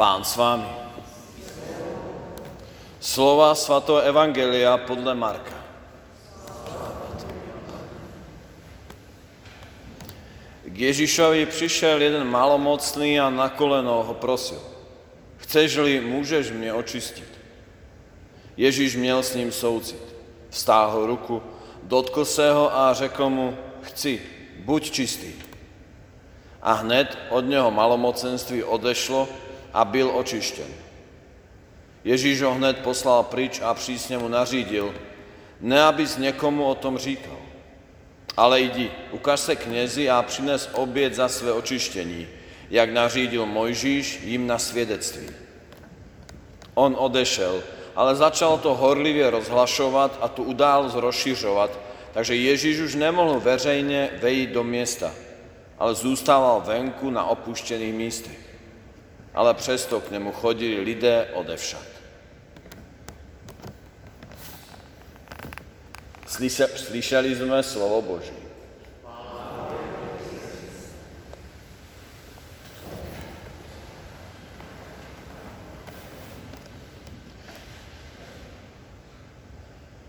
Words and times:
Pán 0.00 0.24
s 0.24 0.32
vámi. 0.32 0.64
Slova 3.04 3.52
svatého 3.52 4.00
Evangelia 4.00 4.80
podľa 4.80 5.12
Marka. 5.12 5.52
K 10.64 10.72
Ježišovi 10.72 11.44
prišiel 11.52 12.00
jeden 12.00 12.24
malomocný 12.32 13.20
a 13.20 13.28
na 13.28 13.52
koleno 13.52 14.00
ho 14.00 14.16
prosil. 14.16 14.64
Chceš 15.44 15.84
li, 15.84 16.00
môžeš 16.00 16.56
mne 16.56 16.80
očistiť. 16.80 17.30
Ježiš 18.56 18.96
miel 18.96 19.20
s 19.20 19.36
ním 19.36 19.52
soucit. 19.52 20.00
Vstáhol 20.48 21.12
ruku, 21.12 21.44
dotkl 21.84 22.24
sa 22.24 22.56
ho 22.56 22.66
a 22.72 22.96
řekl 22.96 23.28
mu, 23.28 23.52
chci, 23.92 24.16
buď 24.64 24.82
čistý. 24.96 25.36
A 26.64 26.80
hned 26.80 27.12
od 27.28 27.44
neho 27.44 27.68
malomocenství 27.68 28.64
odešlo 28.64 29.49
a 29.72 29.84
byl 29.84 30.10
očišten. 30.14 30.66
Ježíš 32.04 32.42
ho 32.42 32.54
hned 32.54 32.78
poslal 32.78 33.22
pryč 33.22 33.60
a 33.60 33.74
přísně 33.74 34.18
mu 34.18 34.28
nařídil, 34.28 34.94
ne 35.60 35.82
abys 35.82 36.16
někomu 36.16 36.64
o 36.64 36.74
tom 36.74 36.98
říkal. 36.98 37.36
Ale 38.36 38.60
jdi, 38.60 38.90
ukaž 39.10 39.40
se 39.40 39.56
knězi 39.56 40.10
a 40.10 40.22
přines 40.22 40.70
oběd 40.72 41.14
za 41.14 41.28
své 41.28 41.52
očištění, 41.52 42.28
jak 42.70 42.90
nařídil 42.90 43.46
Mojžíš 43.46 44.20
jim 44.24 44.46
na 44.46 44.58
svědectví. 44.58 45.26
On 46.74 46.96
odešel, 46.98 47.62
ale 47.96 48.16
začal 48.16 48.58
to 48.58 48.74
horlivě 48.74 49.30
rozhlašovat 49.30 50.18
a 50.20 50.28
tu 50.28 50.42
událost 50.42 50.94
rozšiřovat, 50.94 51.78
takže 52.12 52.36
Ježíš 52.36 52.80
už 52.80 52.94
nemohl 52.94 53.40
veřejně 53.40 54.10
vejít 54.22 54.50
do 54.50 54.64
města, 54.64 55.14
ale 55.78 55.94
zůstával 55.94 56.62
venku 56.66 57.10
na 57.10 57.24
opuštěných 57.24 57.94
místech. 57.94 58.49
Ale 59.34 59.54
přesto 59.54 60.00
k 60.00 60.10
němu 60.10 60.32
chodili 60.32 60.80
lidé 60.80 61.28
odevšad. 61.34 61.86
Slyšeli 66.76 67.36
jsme 67.36 67.62
slovo 67.62 68.02
Boží. 68.02 68.40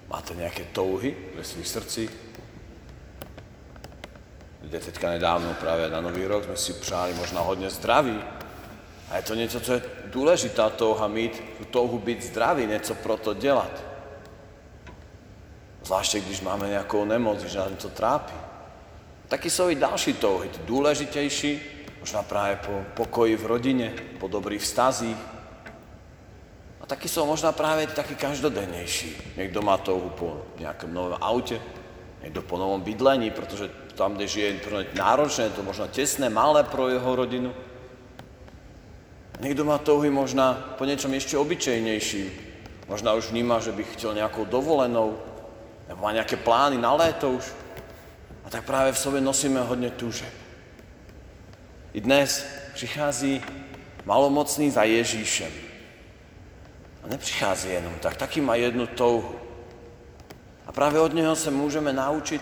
Máte 0.07 0.35
nějaké 0.35 0.63
touhy 0.63 1.17
ve 1.35 1.43
svých 1.43 1.67
srdcích? 1.67 2.11
Lidé 4.61 4.79
teďka 4.79 5.09
nedávno 5.09 5.53
právě 5.53 5.89
na 5.89 6.01
Nový 6.01 6.25
rok 6.25 6.43
jsme 6.43 6.57
si 6.57 6.73
přáli 6.73 7.13
možná 7.13 7.41
hodně 7.41 7.69
zdraví. 7.69 8.23
A 9.11 9.15
je 9.17 9.23
to 9.23 9.35
něco, 9.35 9.59
co 9.59 9.73
je 9.73 9.81
důležitá 10.05 10.69
touha 10.69 11.07
mít, 11.07 11.43
touhu 11.69 11.99
být 11.99 12.23
zdravý, 12.23 12.65
něco 12.65 12.95
pro 12.95 13.17
to 13.17 13.33
dělat. 13.33 13.83
Zvláště 15.83 16.19
když 16.19 16.41
máme 16.41 16.67
nějakou 16.67 17.05
nemoc, 17.05 17.39
když 17.41 17.53
nás 17.53 17.67
to 17.77 17.89
trápí. 17.89 18.33
Taky 19.27 19.49
jsou 19.49 19.69
i 19.69 19.75
další 19.75 20.13
touhy, 20.13 20.49
důležitější, 20.65 21.61
možná 21.99 22.23
právě 22.23 22.55
po 22.55 22.85
pokoji 22.93 23.35
v 23.35 23.45
rodině, 23.45 23.93
po 24.19 24.27
dobrých 24.27 24.61
vztazích, 24.61 25.17
taky 26.91 27.09
jsou 27.09 27.25
možná 27.25 27.51
právě 27.51 27.87
taky 27.87 28.15
každodennější. 28.15 29.33
Někdo 29.37 29.61
má 29.61 29.77
touhu 29.77 30.09
po 30.09 30.41
nějakém 30.59 30.93
novém 30.93 31.17
autě, 31.21 31.61
někdo 32.23 32.41
po 32.41 32.57
novom 32.57 32.81
bydlení, 32.81 33.31
protože 33.31 33.71
tam, 33.95 34.15
kde 34.15 34.27
žije, 34.27 34.47
je 34.47 34.85
náročné, 34.93 35.43
je 35.43 35.49
to 35.49 35.63
možná 35.63 35.87
tesné, 35.87 36.29
malé 36.29 36.63
pro 36.63 36.89
jeho 36.89 37.15
rodinu. 37.15 37.53
Někdo 39.41 39.65
má 39.65 39.77
touhy 39.77 40.09
možná 40.09 40.53
po 40.77 40.85
něčem 40.85 41.13
ještě 41.13 41.37
obyčejnějším. 41.37 42.31
Možná 42.87 43.13
už 43.13 43.31
vníma, 43.31 43.59
že 43.59 43.71
by 43.71 43.83
chtěl 43.83 44.13
nějakou 44.13 44.45
dovolenou, 44.45 45.17
nebo 45.87 46.01
má 46.01 46.11
nějaké 46.11 46.35
plány 46.35 46.77
na 46.77 46.93
léto 46.93 47.29
už. 47.29 47.45
A 48.45 48.49
tak 48.49 48.65
právě 48.65 48.93
v 48.93 48.99
sobě 48.99 49.21
nosíme 49.21 49.61
hodně 49.61 49.89
túžeb. 49.89 50.33
I 51.93 52.01
dnes 52.01 52.45
přichází 52.73 53.41
malomocný 54.05 54.71
za 54.71 54.83
Ježíšem. 54.83 55.51
A 57.03 57.07
nepřichází 57.07 57.69
jenom 57.69 57.93
tak, 57.99 58.17
taky 58.17 58.41
má 58.41 58.55
jednu 58.55 58.87
touhu. 58.87 59.35
A 60.65 60.71
právě 60.71 60.99
od 60.99 61.13
něho 61.13 61.35
se 61.35 61.51
můžeme 61.51 61.93
naučit, 61.93 62.41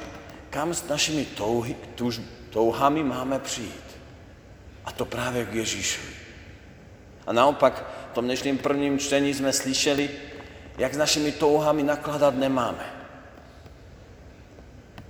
kam 0.50 0.73
s 0.73 0.88
našimi 0.88 1.25
touhy, 1.25 1.75
touhami 2.50 3.03
máme 3.03 3.40
přijít. 3.40 4.00
A 4.85 4.91
to 4.91 5.06
právě 5.06 5.46
k 5.46 5.53
Ježíšovi. 5.53 6.19
A 7.29 7.34
naopak, 7.34 7.85
v 8.12 8.13
tom 8.13 8.25
dnešním 8.25 8.57
prvním 8.57 9.00
čtení 9.00 9.34
jsme 9.34 9.53
slyšeli, 9.53 10.09
jak 10.78 10.94
s 10.94 10.97
našimi 10.97 11.31
touhami 11.31 11.84
nakladat 11.84 12.35
nemáme. 12.35 12.85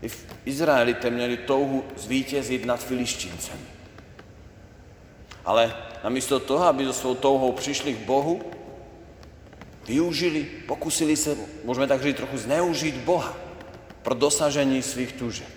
I 0.02 0.08
v 0.10 0.26
Izraelite 0.46 1.10
měli 1.10 1.38
touhu 1.38 1.84
zvítězit 1.98 2.66
nad 2.66 2.84
filištíncem. 2.84 3.60
Ale 5.46 5.76
namísto 6.04 6.40
toho, 6.40 6.68
aby 6.68 6.86
so 6.86 6.94
svou 6.94 7.16
touhou 7.16 7.52
přišli 7.52 7.94
k 7.94 8.04
Bohu, 8.04 8.44
využili, 9.88 10.68
pokusili 10.68 11.16
sa, 11.16 11.40
môžeme 11.64 11.88
tak 11.88 12.04
říct, 12.04 12.20
trochu 12.20 12.38
zneužiť 12.38 12.96
Boha 13.08 13.32
pro 14.04 14.14
dosažení 14.14 14.84
svých 14.84 15.16
túžeb. 15.16 15.50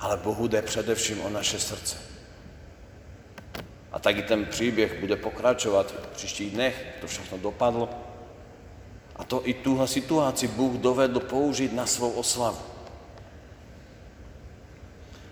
Ale 0.00 0.16
Bohu 0.16 0.48
jde 0.48 0.62
především 0.62 1.20
o 1.20 1.30
naše 1.30 1.60
srdce. 1.60 2.12
A 3.92 3.98
tak 3.98 4.16
i 4.16 4.22
ten 4.22 4.44
příběh 4.44 5.00
bude 5.00 5.16
pokračovat 5.16 5.92
v 5.92 6.06
příštích 6.16 6.50
dnech, 6.50 6.96
to 7.00 7.06
všechno 7.06 7.38
dopadlo. 7.38 7.88
A 9.16 9.24
to 9.24 9.48
i 9.48 9.54
tuhle 9.54 9.88
situaci 9.88 10.48
Bůh 10.48 10.72
dovedl 10.72 11.20
použít 11.20 11.72
na 11.72 11.86
svou 11.86 12.10
oslavu. 12.10 12.58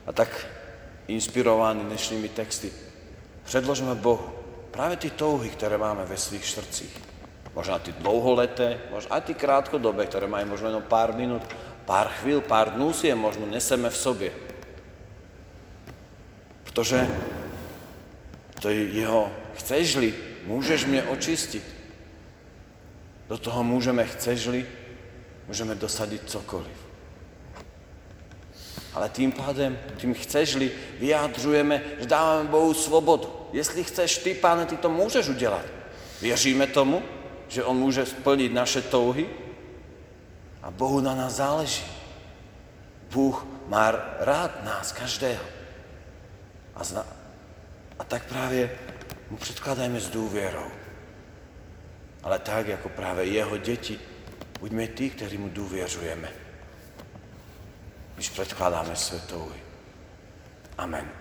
A 0.07 0.13
tak 0.13 0.47
inspirovaný 1.09 1.81
dnešními 1.81 2.29
texty 2.29 2.73
předložíme 3.45 3.95
Bohu 3.95 4.31
práve 4.71 4.97
tie 4.97 5.11
touhy, 5.11 5.51
ktoré 5.51 5.75
máme 5.75 6.07
ve 6.07 6.17
svých 6.17 6.47
srdcích. 6.47 6.95
Možno 7.51 7.83
tie 7.83 7.91
dlouholeté, 7.99 8.79
možno 8.95 9.11
aj 9.11 9.27
tie 9.27 9.35
krátkodobé, 9.35 10.07
ktoré 10.07 10.31
majú 10.31 10.55
možno 10.55 10.71
jenom 10.71 10.87
pár 10.87 11.11
minút, 11.19 11.43
pár 11.83 12.15
chvíľ, 12.23 12.47
pár 12.47 12.79
dnú 12.79 12.95
si 12.95 13.11
je 13.11 13.17
možno 13.19 13.51
neseme 13.51 13.91
v 13.91 13.97
sobě. 13.97 14.31
Protože 16.63 17.11
to 18.61 18.69
je 18.69 18.93
jeho, 18.93 19.33
chceš-li, 19.57 20.13
môžeš 20.45 20.85
mne 20.85 21.09
očistiť. 21.09 21.65
Do 23.29 23.41
toho 23.41 23.65
môžeme, 23.65 24.05
chceš-li, 24.05 24.69
môžeme 25.49 25.73
dosadiť 25.75 26.29
cokoliv. 26.29 26.79
Ale 28.91 29.09
tým 29.09 29.33
pádem, 29.33 29.79
tým 29.97 30.15
chceš-li, 30.15 30.71
vyjadřujeme, 30.99 32.05
že 32.05 32.07
dávame 32.11 32.49
Bohu 32.51 32.75
svobodu. 32.75 33.31
Jestli 33.53 33.85
chceš 33.85 34.19
ty, 34.19 34.35
páne, 34.35 34.67
ty 34.67 34.77
to 34.77 34.91
můžeš 34.91 35.29
udělat. 35.29 35.65
Věříme 36.21 36.67
tomu, 36.67 37.03
že 37.49 37.65
on 37.65 37.77
může 37.77 38.07
splnit 38.07 38.53
naše 38.53 38.83
touhy 38.83 39.27
a 40.63 40.71
Bohu 40.71 41.01
na 41.01 41.15
nás 41.15 41.35
záleží. 41.35 41.87
Bůh 43.11 43.47
má 43.67 43.91
rád 44.19 44.65
nás, 44.65 44.93
každého. 44.93 45.45
A, 46.75 46.83
a 48.01 48.05
tak 48.05 48.25
právě 48.25 48.71
mu 49.31 49.37
předkladajme 49.37 50.01
s 50.01 50.11
důvěrou. 50.11 50.71
Ale 52.23 52.39
tak, 52.39 52.67
jako 52.67 52.89
právě 52.89 53.25
jeho 53.25 53.57
děti, 53.57 54.01
buďme 54.61 54.87
tí, 54.87 55.11
kteří 55.11 55.39
mu 55.39 55.49
důvěřujeme. 55.49 56.29
Když 58.15 58.29
předkládáme 58.29 58.97
své 58.97 59.19
touhy. 59.19 59.61
Amen. 60.79 61.13